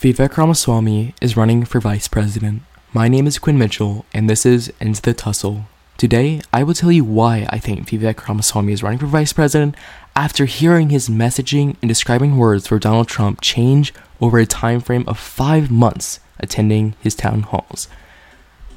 [0.00, 2.62] Vivek Ramaswamy is running for vice president.
[2.94, 5.66] My name is Quinn Mitchell, and this is Into the Tussle.
[5.98, 9.74] Today, I will tell you why I think Vivek Ramaswamy is running for vice president
[10.16, 13.92] after hearing his messaging and describing words for Donald Trump change
[14.22, 17.86] over a time frame of five months attending his town halls.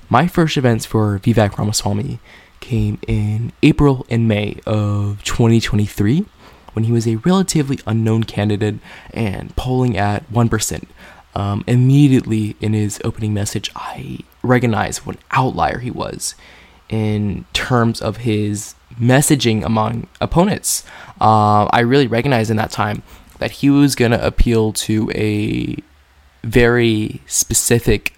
[0.10, 2.20] My first events for Vivek Ramaswamy
[2.60, 6.26] came in April and May of 2023
[6.74, 8.76] when he was a relatively unknown candidate
[9.14, 10.84] and polling at 1%.
[11.36, 16.36] Um, immediately in his opening message, I recognized what an outlier he was
[16.90, 20.84] in terms of his messaging among opponents.
[21.20, 23.02] Uh, I really recognized in that time
[23.40, 25.78] that he was going to appeal to a
[26.44, 28.14] very specific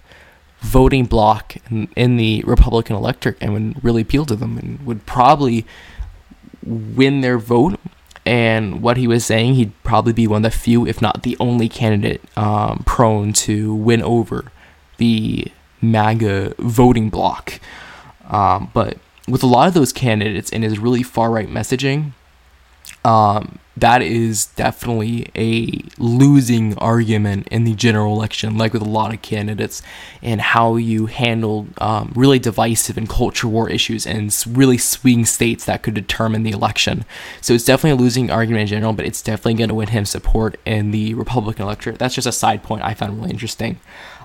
[0.60, 5.06] voting bloc in, in, the Republican electorate and would really appeal to them and would
[5.06, 5.66] probably
[6.64, 7.80] win their vote
[8.26, 11.38] and what he was saying, he'd probably be one of the few, if not the
[11.40, 14.52] only candidate um, prone to win over
[14.98, 15.48] the
[15.82, 17.60] MAGA voting bloc.
[18.28, 22.14] Um, but with a lot of those candidates and his really far right messaging,
[23.04, 29.14] um, that is definitely a losing argument in the general election, like with a lot
[29.14, 29.82] of candidates,
[30.22, 35.66] and how you handle um, really divisive and culture war issues and really swing states
[35.66, 37.04] that could determine the election.
[37.42, 40.06] So it's definitely a losing argument in general, but it's definitely going to win him
[40.06, 42.00] support in the Republican electorate.
[42.00, 43.80] That's just a side point I found really interesting.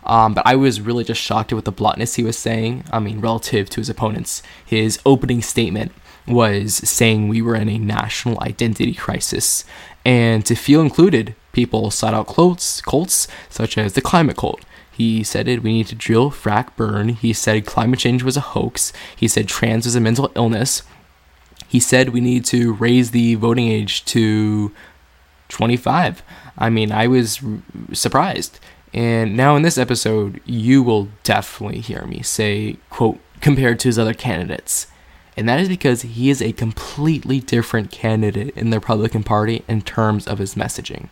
[0.04, 2.84] Um, but I was really just shocked at the bluntness he was saying.
[2.92, 5.92] I mean, relative to his opponents, his opening statement
[6.32, 9.64] was saying we were in a national identity crisis.
[10.04, 14.64] And to feel included, people sought out cults, cults such as the climate cult.
[14.90, 17.10] He said it, we need to drill, frack, burn.
[17.10, 18.92] He said climate change was a hoax.
[19.16, 20.82] He said trans was a mental illness.
[21.66, 24.72] He said we need to raise the voting age to
[25.48, 26.22] 25.
[26.58, 27.60] I mean, I was r-
[27.94, 28.58] surprised.
[28.92, 33.98] And now in this episode, you will definitely hear me say, quote, compared to his
[33.98, 34.86] other candidates
[35.40, 39.80] and that is because he is a completely different candidate in the Republican Party in
[39.80, 41.08] terms of his messaging.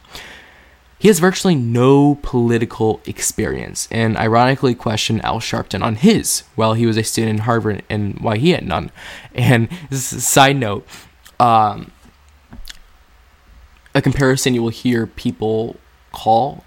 [0.98, 6.84] He has virtually no political experience, and ironically questioned Al Sharpton on his while he
[6.84, 8.90] was a student in Harvard and why he had none.
[9.34, 10.86] And this side note,
[11.40, 11.90] um,
[13.94, 15.76] a comparison you will hear people
[16.12, 16.64] call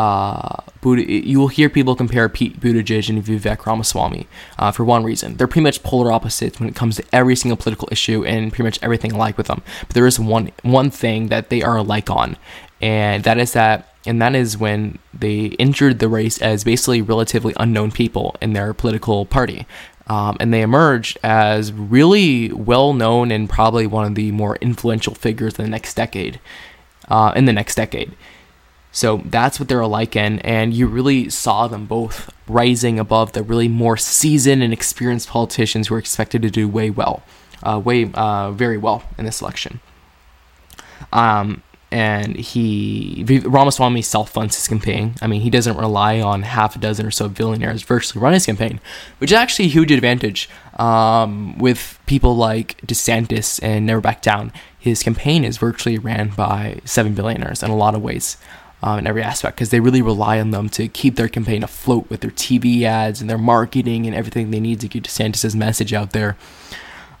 [0.00, 4.26] uh, you will hear people compare Pete Buttigieg and Vivek Ramaswamy
[4.58, 5.36] uh, for one reason.
[5.36, 8.62] They're pretty much polar opposites when it comes to every single political issue and pretty
[8.62, 9.60] much everything alike with them.
[9.80, 12.38] But there is one one thing that they are alike on,
[12.80, 17.52] and that is that, and that is when they entered the race as basically relatively
[17.58, 19.66] unknown people in their political party.
[20.06, 25.14] Um, and they emerged as really well known and probably one of the more influential
[25.14, 26.40] figures in the next decade.
[27.06, 28.12] Uh, in the next decade.
[28.92, 33.42] So that's what they're alike in, and you really saw them both rising above the
[33.42, 37.22] really more seasoned and experienced politicians who are expected to do way well,
[37.62, 39.80] uh, way uh, very well in this election.
[41.12, 41.62] Um,
[41.92, 45.14] and he Ramaswamy self funds his campaign.
[45.20, 48.46] I mean, he doesn't rely on half a dozen or so billionaires virtually run his
[48.46, 48.80] campaign,
[49.18, 54.52] which is actually a huge advantage um, with people like DeSantis and Never Back Down.
[54.78, 58.36] His campaign is virtually ran by seven billionaires in a lot of ways
[58.82, 62.08] um, in every aspect because they really rely on them to keep their campaign afloat
[62.08, 65.92] with their TV ads and their marketing and everything they need to get DeSantis' message
[65.92, 66.36] out there.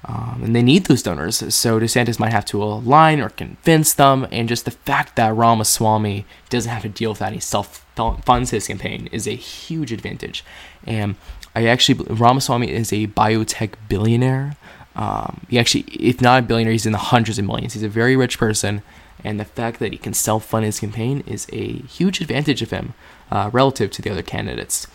[0.02, 1.36] Um, and they need those donors.
[1.54, 4.26] So DeSantis might have to align or convince them.
[4.32, 7.86] And just the fact that Ramaswamy doesn't have to deal with that, he self
[8.24, 10.42] funds his campaign, is a huge advantage.
[10.86, 11.16] And
[11.54, 14.56] I actually, Ramaswamy is a biotech billionaire.
[14.96, 17.74] Um, he actually, if not a billionaire, he's in the hundreds of millions.
[17.74, 18.82] He's a very rich person
[19.24, 22.70] and the fact that he can self fund his campaign is a huge advantage of
[22.70, 22.94] him
[23.30, 24.86] uh, relative to the other candidates.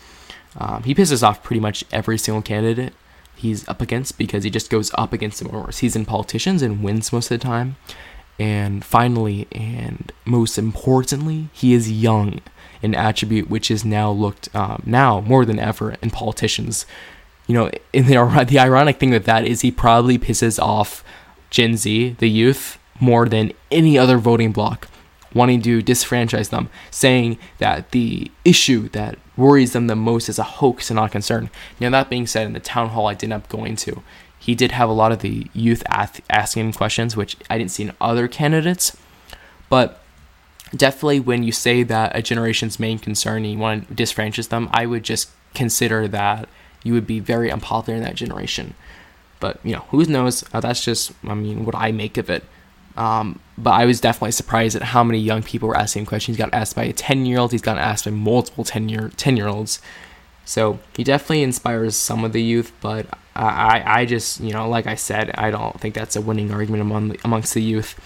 [0.58, 2.94] Um, he pisses off pretty much every single candidate
[3.36, 7.12] he's up against because he just goes up against them more seasoned politicians and wins
[7.12, 7.76] most of the time.
[8.38, 12.40] And finally, and most importantly, he is young,
[12.82, 16.84] an attribute which is now looked um, now more than ever in politicians.
[17.46, 21.04] You know, in the, the ironic thing with that is he probably pisses off
[21.48, 24.88] Gen Z, the youth, more than any other voting bloc,
[25.34, 30.42] wanting to disfranchise them, saying that the issue that worries them the most is a
[30.42, 31.50] hoax and not a concern.
[31.78, 34.02] Now, that being said, in the town hall I did end up going to,
[34.38, 37.82] he did have a lot of the youth ath- asking questions, which I didn't see
[37.82, 38.96] in other candidates.
[39.68, 40.00] But
[40.74, 44.70] definitely, when you say that a generation's main concern and you want to disfranchise them,
[44.72, 46.48] I would just consider that
[46.82, 48.74] you would be very unpopular in that generation.
[49.40, 50.44] But, you know, who knows?
[50.52, 52.44] Uh, that's just, I mean, what I make of it.
[52.96, 56.36] Um, but I was definitely surprised at how many young people were asking him questions.
[56.36, 59.10] He got asked by a 10 year old, he's gotten asked by multiple 10 year
[59.16, 59.80] 10 year olds.
[60.44, 64.86] So he definitely inspires some of the youth, but I, I just, you know, like
[64.86, 68.00] I said, I don't think that's a winning argument among amongst the youth.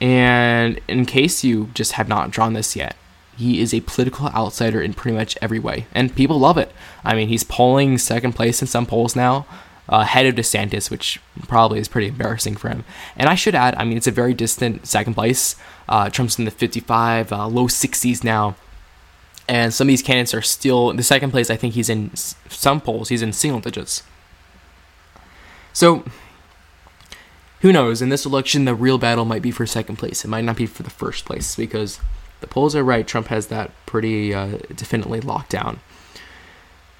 [0.00, 2.96] And in case you just have not drawn this yet,
[3.36, 6.72] he is a political outsider in pretty much every way, and people love it.
[7.04, 9.46] I mean, he's polling second place in some polls now,
[9.88, 12.84] ahead of DeSantis, which probably is pretty embarrassing for him.
[13.16, 15.56] And I should add, I mean, it's a very distant second place.
[15.88, 18.56] Uh, Trump's in the 55, uh, low 60s now
[19.48, 21.50] and some of these candidates are still in the second place.
[21.50, 24.02] I think he's in some polls, he's in single digits.
[25.72, 26.04] So,
[27.60, 28.02] who knows?
[28.02, 30.24] In this election, the real battle might be for second place.
[30.24, 32.00] It might not be for the first place because
[32.40, 33.06] the polls are right.
[33.06, 35.80] Trump has that pretty uh, definitely locked down.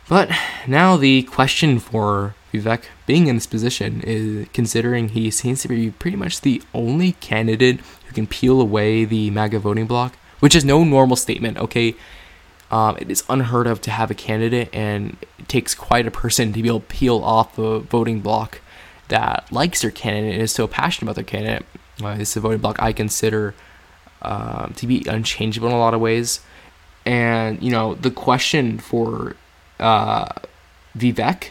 [0.09, 0.31] But
[0.67, 5.91] now the question for Vivek being in this position is considering he seems to be
[5.91, 10.65] pretty much the only candidate who can peel away the MAGA voting bloc, which is
[10.65, 11.95] no normal statement, okay?
[12.71, 16.53] Um, it is unheard of to have a candidate, and it takes quite a person
[16.53, 18.61] to be able to peel off a voting bloc
[19.09, 21.67] that likes their candidate and is so passionate about their candidate.
[22.03, 23.55] Uh, this is a voting bloc I consider
[24.23, 26.41] um, to be unchangeable in a lot of ways.
[27.05, 29.37] And, you know, the question for
[29.79, 30.27] uh,
[30.97, 31.51] Vivek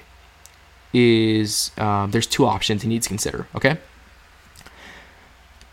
[0.93, 3.77] is um, there's two options he needs to consider, okay?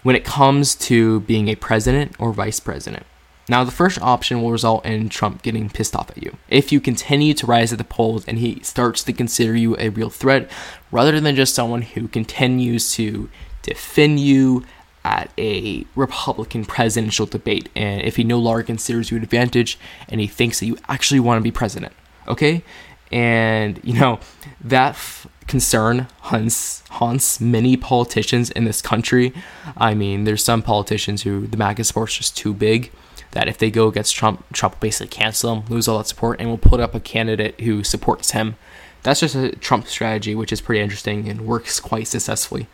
[0.03, 3.05] When it comes to being a president or vice president,
[3.49, 6.37] now, the first option will result in Trump getting pissed off at you.
[6.51, 9.89] If you continue to rise at the polls and he starts to consider you a
[9.89, 10.51] real threat,
[10.93, 13.31] rather than just someone who continues to
[13.63, 14.67] defend you
[15.03, 19.79] at a Republican presidential debate, and if he no longer considers you an advantage
[20.11, 21.95] and he thinks that you actually want to be president,
[22.27, 22.63] okay?
[23.11, 24.21] And, you know,
[24.61, 29.33] that f- concern haunts, haunts many politicians in this country.
[29.77, 32.93] I mean, there's some politicians who the MAGA support's just too big
[33.33, 36.41] that if they go against Trump, Trump will basically cancel him, lose all that support,
[36.41, 38.57] and will put up a candidate who supports him.
[39.03, 42.67] That's just a Trump strategy, which is pretty interesting and works quite successfully.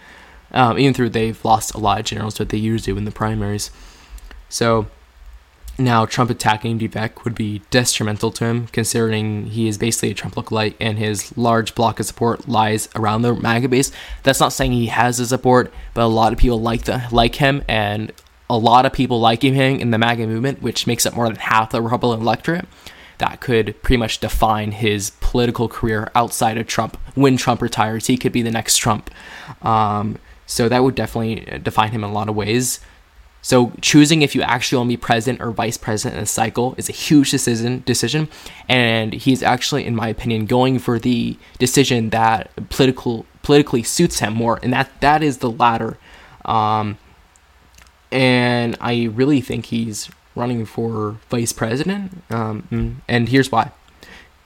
[0.53, 3.11] Um, even through they've lost a lot of generals that they usually do in the
[3.11, 3.71] primaries.
[4.49, 4.87] So
[5.79, 10.35] now Trump attacking Vivek would be detrimental to him, considering he is basically a Trump
[10.37, 13.91] lookalike and his large block of support lies around the MAGA base.
[14.23, 17.37] That's not saying he has the support, but a lot of people like the like
[17.37, 18.13] him, and
[18.49, 21.37] a lot of people liking him in the MAGA movement, which makes up more than
[21.37, 22.67] half the Republican electorate,
[23.19, 26.97] that could pretty much define his political career outside of Trump.
[27.15, 29.11] When Trump retires, he could be the next Trump.
[29.63, 32.81] Um, so that would definitely define him in a lot of ways.
[33.45, 36.75] So choosing if you actually want to be president or vice president in a cycle
[36.79, 37.83] is a huge decision.
[37.85, 38.29] Decision,
[38.71, 44.33] and he's actually, in my opinion, going for the decision that political politically suits him
[44.33, 45.99] more, and that that is the latter.
[46.47, 46.97] Um,
[48.11, 52.23] and I really think he's running for vice president.
[52.31, 53.73] Um, and here's why.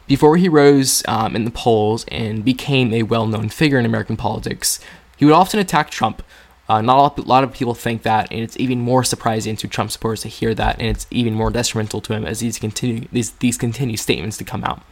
[0.09, 4.17] Before he rose um, in the polls and became a well known figure in American
[4.17, 4.81] politics,
[5.17, 6.21] he would often attack Trump.
[6.69, 9.91] Uh, not a lot of people think that, and it's even more surprising to Trump
[9.91, 13.33] supporters to hear that, and it's even more detrimental to him as these continue these
[13.33, 14.83] these continue statements to come out.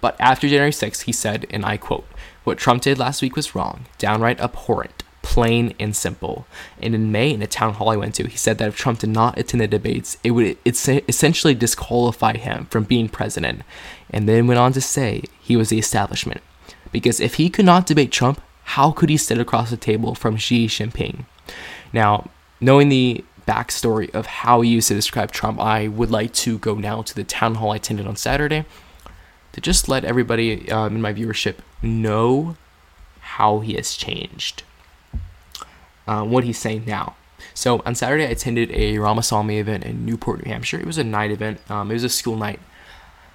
[0.00, 2.06] But after January 6th, he said, and I quote,
[2.44, 6.46] "What Trump did last week was wrong, downright abhorrent plain and simple.
[6.80, 9.00] And in May, in a town hall I went to, he said that if Trump
[9.00, 13.60] did not attend the debates, it would essentially disqualify him from being president.
[14.08, 16.40] And then went on to say he was the establishment.
[16.92, 20.36] Because if he could not debate Trump, how could he sit across the table from
[20.36, 21.24] Xi Jinping?
[21.92, 22.28] Now,
[22.60, 26.74] knowing the backstory of how he used to describe Trump, I would like to go
[26.74, 28.66] now to the town hall I attended on Saturday
[29.52, 32.56] to just let everybody um, in my viewership know
[33.20, 34.64] how he has changed
[36.06, 37.16] uh, what he's saying now.
[37.54, 40.78] So on Saturday, I attended a Ramaswamy event in Newport, New Hampshire.
[40.78, 41.58] It was a night event.
[41.70, 42.60] Um, it was a school night.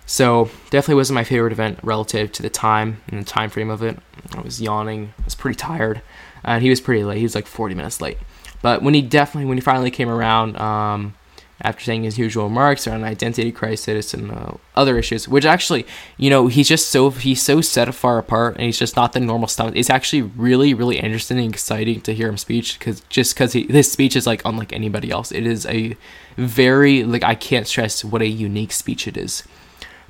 [0.06, 3.82] So definitely wasn't my favorite event relative to the time and the time frame of
[3.82, 3.98] it.
[4.36, 5.14] I was yawning.
[5.20, 6.02] I was pretty tired,
[6.44, 7.18] and he was pretty late.
[7.18, 8.18] He was like 40 minutes late.
[8.62, 11.14] But when he definitely, when he finally came around, um,
[11.62, 15.86] after saying his usual remarks around identity crisis and uh, other issues, which actually,
[16.18, 19.20] you know, he's just so he's so set far apart, and he's just not the
[19.20, 19.72] normal stuff.
[19.76, 23.92] It's actually really, really interesting and exciting to hear him speech because just because his
[23.92, 25.32] speech is like unlike anybody else.
[25.32, 25.96] It is a
[26.38, 29.44] very like I can't stress what a unique speech it is,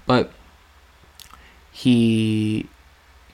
[0.06, 0.32] but
[1.72, 2.68] he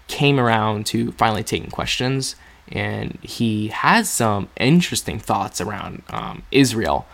[0.08, 2.36] came around to finally taking questions
[2.72, 7.08] and he has some interesting thoughts around um, Israel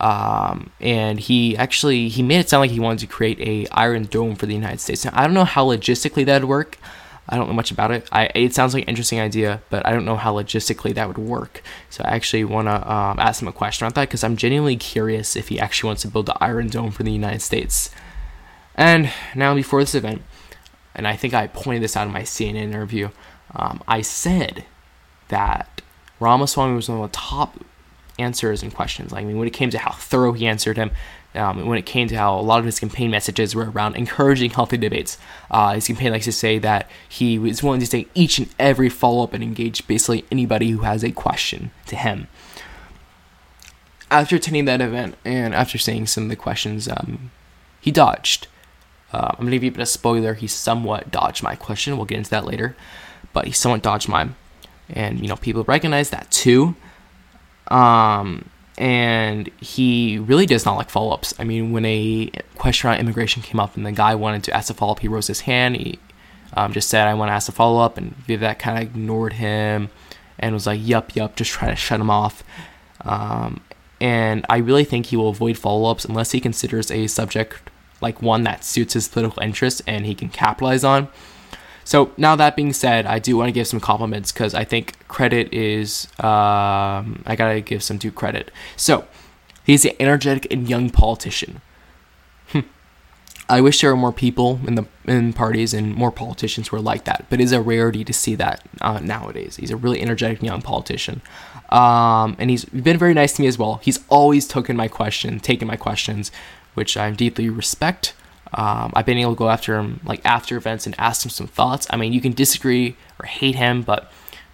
[0.00, 4.04] um, and he actually he made it sound like he wanted to create a Iron
[4.04, 5.04] Dome for the United States.
[5.04, 6.78] Now I don't know how logistically that'd work.
[7.28, 8.08] I don't know much about it.
[8.10, 11.18] I it sounds like an interesting idea, but I don't know how logistically that would
[11.18, 11.62] work.
[11.90, 14.76] So I actually want to um, ask him a question about that because I'm genuinely
[14.76, 17.90] curious if he actually wants to build the Iron Dome for the United States.
[18.80, 20.22] And now before this event,
[20.94, 23.10] and I think I pointed this out in my CNN interview,
[23.54, 24.64] um, I said
[25.28, 25.82] that
[26.18, 27.60] Ramaswamy was one of the top
[28.18, 29.12] answers and questions.
[29.12, 30.92] I mean, when it came to how thorough he answered him,
[31.34, 34.50] um, when it came to how a lot of his campaign messages were around encouraging
[34.50, 35.18] healthy debates.
[35.50, 38.88] Uh, his campaign likes to say that he was willing to take each and every
[38.88, 42.28] follow up and engage basically anybody who has a question to him.
[44.10, 47.30] After attending that event and after seeing some of the questions, um,
[47.82, 48.46] he dodged.
[49.12, 50.34] Uh, I'm going to give you a bit of spoiler.
[50.34, 51.96] He somewhat dodged my question.
[51.96, 52.76] We'll get into that later.
[53.32, 54.36] But he somewhat dodged mine.
[54.88, 56.74] And, you know, people recognize that too.
[57.68, 58.48] Um,
[58.78, 61.34] and he really does not like follow ups.
[61.38, 64.70] I mean, when a question on immigration came up and the guy wanted to ask
[64.70, 65.76] a follow up, he rose his hand.
[65.76, 65.98] He
[66.54, 67.98] um, just said, I want to ask a follow up.
[67.98, 69.90] And Vivek kind of ignored him
[70.38, 72.42] and was like, yup, yup, just trying to shut him off.
[73.02, 73.60] Um,
[74.00, 77.69] and I really think he will avoid follow ups unless he considers a subject
[78.00, 81.08] like one that suits his political interests and he can capitalize on.
[81.84, 84.96] So now that being said, I do want to give some compliments because I think
[85.08, 88.52] credit is um, I gotta give some due credit.
[88.76, 89.06] So
[89.64, 91.60] he's an energetic and young politician.
[92.50, 92.60] Hmm.
[93.48, 96.80] I wish there were more people in the in parties and more politicians who are
[96.80, 99.56] like that, but it's a rarity to see that uh, nowadays.
[99.56, 101.22] He's a really energetic young politician,
[101.70, 103.80] um, and he's been very nice to me as well.
[103.82, 106.30] He's always taken my question, taken my questions,
[106.74, 108.14] which I deeply respect.
[108.52, 111.46] Um, I've been able to go after him like after events and ask him some
[111.46, 111.86] thoughts.
[111.90, 114.10] I mean, you can disagree or hate him, but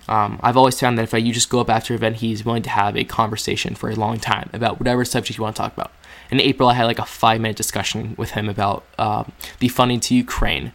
[0.08, 2.44] um, I've always found that if I, you just go up after an event, he's
[2.44, 5.62] willing to have a conversation for a long time about whatever subject you want to
[5.62, 5.92] talk about.
[6.30, 10.00] In April, I had like a five minute discussion with him about um, the funding
[10.00, 10.72] to Ukraine.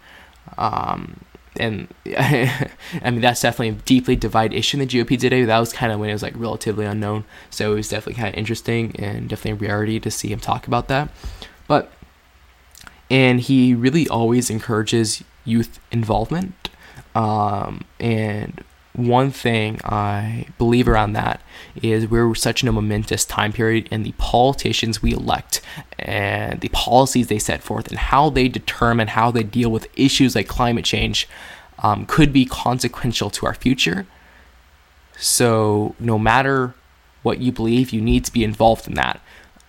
[0.57, 1.21] Um,
[1.57, 2.69] and I
[3.03, 5.43] mean, that's definitely a deeply divided issue in the GOP today.
[5.43, 7.25] That was kind of when it was like relatively unknown.
[7.49, 10.67] So it was definitely kind of interesting and definitely a rarity to see him talk
[10.67, 11.09] about that.
[11.67, 11.91] But
[13.09, 16.69] and he really always encourages youth involvement.
[17.13, 21.41] Um, and one thing I believe around that
[21.81, 25.61] is we're such in a momentous time period, and the politicians we elect
[25.97, 30.35] and the policies they set forth and how they determine how they deal with issues
[30.35, 31.27] like climate change
[31.79, 34.05] um, could be consequential to our future.
[35.17, 36.73] So, no matter
[37.23, 39.21] what you believe, you need to be involved in that.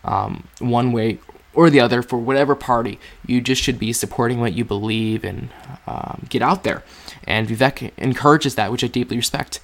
[0.05, 1.19] Um, one way
[1.55, 2.99] or the other for whatever party.
[3.27, 5.51] You just should be supporting what you believe and
[5.87, 6.83] um, get out there.
[7.25, 9.61] And Vivek encourages that, which I deeply respect.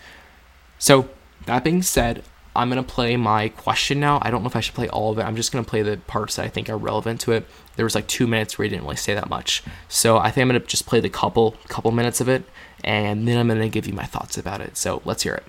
[0.78, 1.08] So,
[1.46, 2.22] that being said,
[2.54, 4.18] I'm going to play my question now.
[4.20, 5.22] I don't know if I should play all of it.
[5.22, 7.46] I'm just going to play the parts that I think are relevant to it.
[7.76, 9.62] There was like two minutes where he didn't really say that much.
[9.88, 12.44] So I think I'm going to just play the couple couple minutes of it,
[12.82, 14.76] and then I'm going to give you my thoughts about it.
[14.76, 15.44] So let's hear it.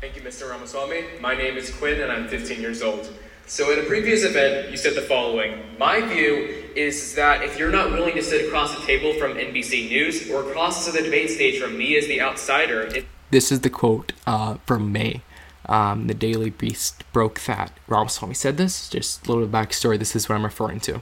[0.00, 0.48] Thank you, Mr.
[0.48, 1.04] Ramaswamy.
[1.20, 3.12] My name is Quinn, and I'm 15 years old.
[3.48, 7.70] So, in a previous event, you said the following My view is that if you're
[7.70, 11.30] not willing to sit across the table from NBC News or across to the debate
[11.30, 15.22] stage from me as the outsider, it- this is the quote uh, from May.
[15.66, 18.88] Um, the Daily Beast broke that Ramaswamy said this.
[18.88, 19.98] Just a little bit of backstory.
[19.98, 21.00] This is what I'm referring to.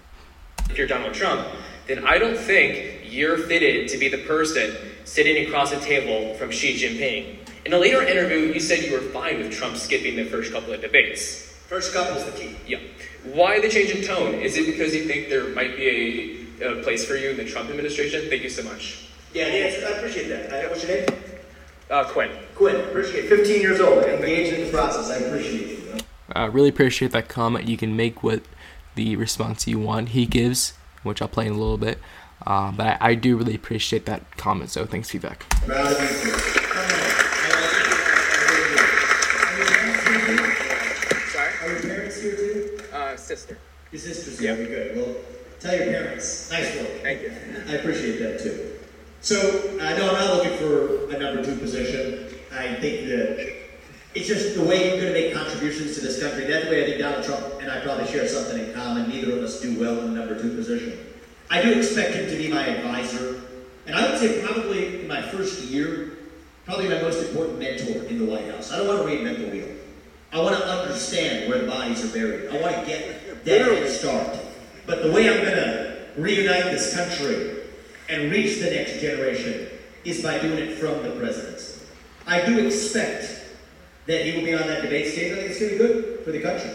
[0.70, 1.46] If you're Donald Trump,
[1.88, 4.74] then I don't think you're fitted to be the person
[5.04, 7.38] sitting across the table from Xi Jinping.
[7.64, 10.72] In a later interview, you said you were fine with Trump skipping the first couple
[10.72, 11.44] of debates.
[11.66, 12.56] First couple is the key.
[12.66, 12.78] Yeah.
[13.24, 14.34] Why the change in tone?
[14.34, 17.44] Is it because you think there might be a, a place for you in the
[17.44, 18.28] Trump administration?
[18.28, 19.08] Thank you so much.
[19.34, 20.52] Yeah, the answer, I appreciate that.
[20.52, 21.08] I, what's your name?
[21.90, 22.30] Uh, Quinn.
[22.54, 23.28] Quinn, appreciate it.
[23.28, 25.10] 15 years old, engaged in the process.
[25.10, 25.76] I appreciate you.
[26.34, 27.66] Uh, really appreciate that comment.
[27.66, 28.42] You can make what
[28.94, 31.98] the response you want he gives, which I'll play in a little bit.
[32.46, 35.42] Uh, but I, I, do really appreciate that comment, so thanks, Vivek.
[43.36, 43.58] Sister.
[43.92, 44.54] Your sister's yeah.
[44.54, 44.96] very good.
[44.96, 45.14] Well,
[45.60, 46.50] tell your parents.
[46.50, 47.02] Nice work.
[47.02, 47.32] Thank you.
[47.68, 48.72] I appreciate that too.
[49.20, 52.28] So, I know I'm not looking for a number two position.
[52.52, 53.54] I think that
[54.14, 56.46] it's just the way you're going to make contributions to this country.
[56.46, 59.08] That's the way I think Donald Trump and I probably share something in common.
[59.10, 60.98] Neither of us do well in the number two position.
[61.50, 63.42] I do expect him to be my advisor.
[63.86, 66.12] And I would say probably in my first year,
[66.64, 68.72] probably my most important mentor in the White House.
[68.72, 69.68] I don't want to reinvent the wheel.
[70.32, 72.50] I want to understand where the bodies are buried.
[72.50, 73.15] I want to get
[73.46, 74.38] head start.
[74.86, 77.56] But the way I'm going to reunite this country
[78.08, 79.68] and reach the next generation
[80.04, 81.82] is by doing it from the presidency.
[82.26, 83.44] I do expect
[84.06, 85.32] that he will be on that debate stage.
[85.32, 86.70] I think it's going to be good for the country.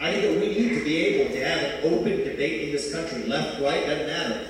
[0.00, 2.92] I think that we need to be able to have an open debate in this
[2.92, 4.48] country, left, right, doesn't matter.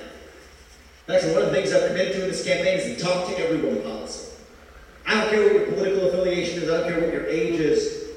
[1.07, 3.37] Actually, one of the things I've committed to in this campaign is to talk to
[3.39, 4.31] everyone policy.
[5.07, 8.09] I don't care what your political affiliation is, I don't care what your age is.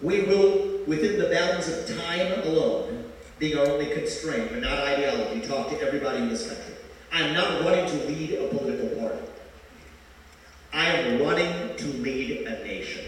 [0.00, 2.95] We will, within the bounds of time alone,
[3.42, 6.74] our only constraint, but not ideology, talk to everybody in this country.
[7.12, 9.20] I'm not running to lead a political party.
[10.72, 13.04] I am running to lead a nation.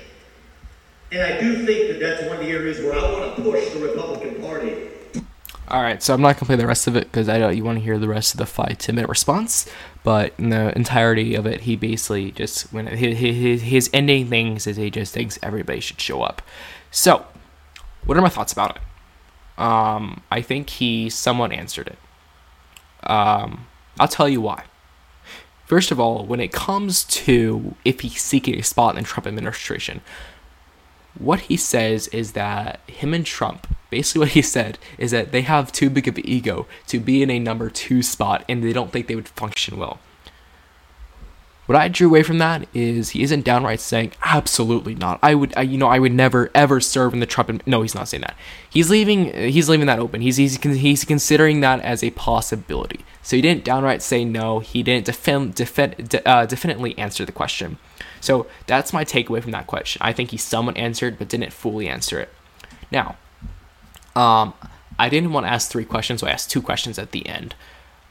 [1.10, 3.70] And I do think that that's one of the areas where I want to push
[3.70, 4.88] the Republican Party.
[5.68, 7.64] All right, so I'm not gonna play the rest of it because I know you
[7.64, 9.68] want to hear the rest of the five ten minute response.
[10.02, 14.66] But in the entirety of it, he basically just when his, his his ending things
[14.66, 16.40] is he just thinks everybody should show up.
[16.90, 17.26] So,
[18.06, 18.82] what are my thoughts about it?
[19.58, 21.98] Um, I think he somewhat answered it.
[23.10, 23.66] Um,
[23.98, 24.64] I'll tell you why.
[25.66, 29.26] First of all, when it comes to if he's seeking a spot in the Trump
[29.26, 30.00] administration,
[31.18, 35.42] what he says is that him and Trump, basically what he said is that they
[35.42, 38.72] have too big of an ego to be in a number two spot and they
[38.72, 39.98] don't think they would function well.
[41.68, 45.18] What I drew away from that is he isn't downright saying absolutely not.
[45.22, 47.66] I would, I, you know, I would never ever serve in the Trump.
[47.66, 48.38] No, he's not saying that.
[48.70, 49.34] He's leaving.
[49.34, 50.22] He's leaving that open.
[50.22, 53.04] He's he's he's considering that as a possibility.
[53.22, 54.60] So he didn't downright say no.
[54.60, 57.76] He didn't defend, defend, de, uh, definitely answer the question.
[58.18, 60.00] So that's my takeaway from that question.
[60.02, 62.32] I think he somewhat answered, but didn't fully answer it.
[62.90, 63.16] Now,
[64.16, 64.54] um,
[64.98, 67.54] I didn't want to ask three questions, so I asked two questions at the end.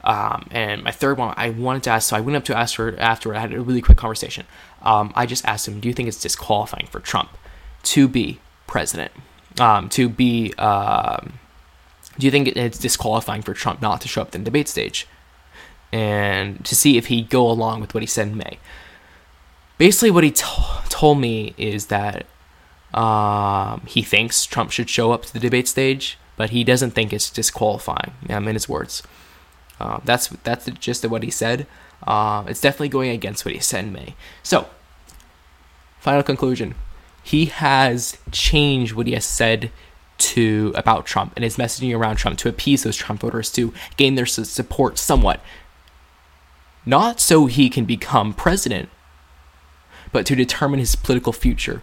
[0.08, 2.76] Um, and my third one, I wanted to ask, so I went up to ask
[2.76, 3.36] her afterward.
[3.36, 4.46] I had a really quick conversation.
[4.80, 7.36] Um, I just asked him, Do you think it's disqualifying for Trump
[7.82, 9.12] to be president?
[9.60, 11.34] Um, to be, um,
[12.18, 15.06] do you think it's disqualifying for Trump not to show up in the debate stage?
[15.92, 18.58] And to see if he'd go along with what he said in May.
[19.76, 20.44] Basically, what he t-
[20.88, 22.26] told me is that
[22.94, 27.12] um, he thinks Trump should show up to the debate stage, but he doesn't think
[27.12, 28.12] it's disqualifying.
[28.28, 29.02] I'm in his words.
[29.80, 30.68] Uh, that's that's
[31.04, 31.66] of what he said.
[32.06, 34.14] Uh, it's definitely going against what he said in May.
[34.42, 34.68] So,
[36.00, 36.74] final conclusion:
[37.22, 39.70] he has changed what he has said
[40.18, 44.14] to about Trump and his messaging around Trump to appease those Trump voters to gain
[44.16, 45.40] their support somewhat.
[46.84, 48.88] Not so he can become president,
[50.10, 51.82] but to determine his political future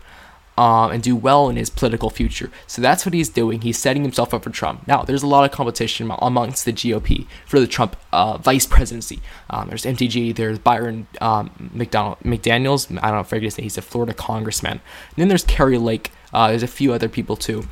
[0.57, 2.49] um, and do well in his political future.
[2.67, 3.61] So that's what he's doing.
[3.61, 4.87] He's setting himself up for Trump.
[4.87, 9.19] Now, there's a lot of competition amongst the GOP for the Trump uh, vice presidency.
[9.49, 12.89] Um, there's MTG, there's Byron um, McDonald, McDaniels.
[12.97, 14.79] I don't know if I say he's a Florida congressman.
[15.09, 16.11] And then there's Kari Lake.
[16.33, 17.67] Uh, there's a few other people too.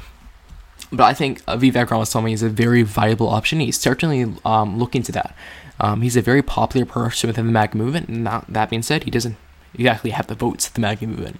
[0.91, 3.59] But I think uh, Vivek Ramaswamy is a very viable option.
[3.59, 5.35] He's certainly um, looking to that.
[5.79, 8.09] Um, he's a very popular person within the MAGA movement.
[8.09, 9.37] And that, that being said, he doesn't
[9.73, 11.39] exactly have the votes of the MAGA movement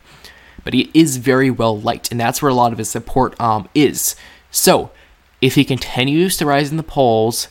[0.63, 3.67] but he is very well liked, and that's where a lot of his support um,
[3.73, 4.15] is.
[4.51, 4.91] So,
[5.41, 7.47] if he continues to rise in the polls,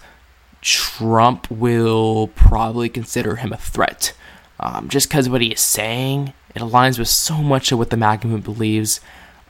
[0.63, 4.15] Trump will probably consider him a threat.
[4.61, 7.97] Um, just because what he is saying, it aligns with so much of what the
[7.97, 9.01] MAGA movement believes.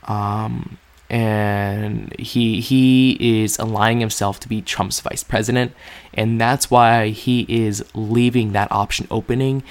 [0.05, 0.77] Um,
[1.09, 5.73] and he he is aligning himself to be Trump's vice president,
[6.13, 9.61] and that's why he is leaving that option opening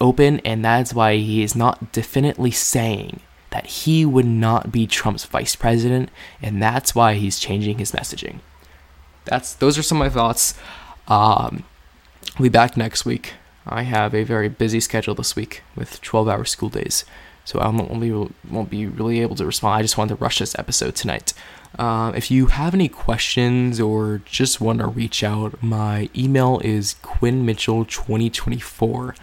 [0.00, 5.24] open, and that's why he is not definitely saying that he would not be Trump's
[5.24, 8.40] vice president, and that's why he's changing his messaging.
[9.24, 10.54] That's those are some of my thoughts.
[11.06, 11.64] Um,
[12.36, 13.34] I'll be back next week.
[13.66, 17.04] I have a very busy schedule this week with 12-hour school days,
[17.44, 18.12] so I won't be
[18.50, 19.78] won't be really able to respond.
[19.78, 21.34] I just wanted to rush this episode tonight.
[21.78, 26.96] Uh, if you have any questions or just want to reach out, my email is
[27.02, 29.16] quinnmitchell2024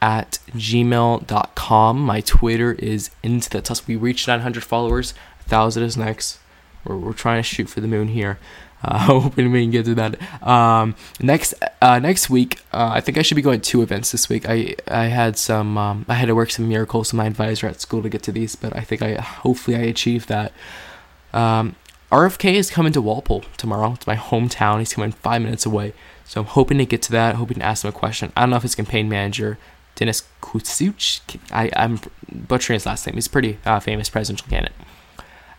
[0.00, 2.00] at gmail.com.
[2.00, 3.86] My Twitter is into the tusk.
[3.86, 5.14] We reached 900 followers.
[5.40, 6.38] A thousand is next.
[6.84, 8.38] We're, we're trying to shoot for the moon here.
[8.82, 10.46] Uh, hoping we can get to that.
[10.46, 14.12] Um, next uh, next week, uh, I think I should be going to two events
[14.12, 14.48] this week.
[14.48, 17.80] I I had some um, I had to work some miracles with my advisor at
[17.80, 20.52] school to get to these, but I think I hopefully I achieved that.
[21.32, 21.76] Um,
[22.12, 23.94] RFK is coming to Walpole tomorrow.
[23.94, 24.78] It's my hometown.
[24.78, 25.92] He's coming five minutes away,
[26.24, 27.34] so I'm hoping to get to that.
[27.36, 28.32] Hoping to ask him a question.
[28.36, 29.58] I don't know if his campaign manager
[29.96, 31.20] Dennis Kusuch.
[31.50, 32.00] I, I'm
[32.32, 33.14] butchering his last name.
[33.14, 34.76] He's a pretty uh, famous presidential candidate.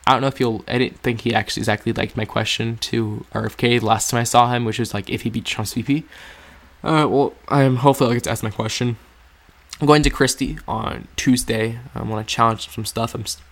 [0.05, 0.63] I don't know if you'll.
[0.69, 4.49] I didn't think he actually exactly liked my question to RFK last time I saw
[4.53, 6.05] him, which was like if he beat Trump's VP.
[6.81, 8.95] Uh, well, I'm hopefully I'll get to ask my question.
[9.81, 11.79] I'm going to Christie on Tuesday.
[11.93, 13.13] I want to challenge some stuff.
[13.13, 13.43] I'm st-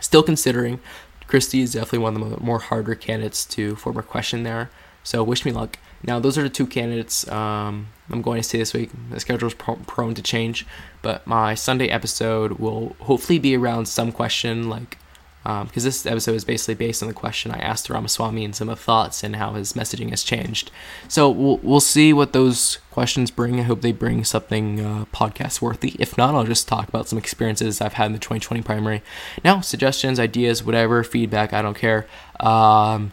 [0.00, 0.78] still considering.
[1.26, 4.70] Christie is definitely one of the more harder candidates to form a question there.
[5.02, 5.78] So wish me luck.
[6.06, 8.90] Now, those are the two candidates um, I'm going to see this week.
[9.10, 10.66] The schedule is prone to change,
[11.02, 14.98] but my Sunday episode will hopefully be around some question like
[15.44, 18.80] because this episode is basically based on the question I asked Ramaswamy and some of
[18.80, 20.70] thoughts and how his messaging has changed.
[21.06, 23.60] So we'll, we'll see what those questions bring.
[23.60, 25.96] I hope they bring something uh, podcast worthy.
[25.98, 29.02] If not, I'll just talk about some experiences I've had in the 2020 primary.
[29.44, 32.06] Now, suggestions, ideas, whatever, feedback, I don't care.
[32.40, 33.12] Um,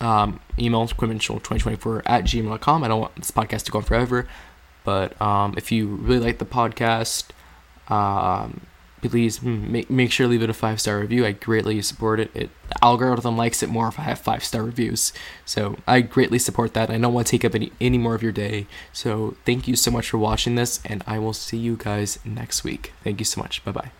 [0.00, 2.84] um, email quinnmitchell2024 at gmail.com.
[2.84, 4.26] I don't want this podcast to go on forever,
[4.84, 7.28] but um, if you really like the podcast,
[7.88, 8.62] um,
[9.02, 11.24] please make, make sure to leave it a five star review.
[11.24, 12.30] I greatly support it.
[12.34, 12.50] it.
[12.68, 15.12] The algorithm likes it more if I have five star reviews.
[15.44, 16.90] So I greatly support that.
[16.90, 18.66] I don't want to take up any, any more of your day.
[18.92, 22.64] So thank you so much for watching this, and I will see you guys next
[22.64, 22.92] week.
[23.02, 23.64] Thank you so much.
[23.64, 23.99] Bye bye.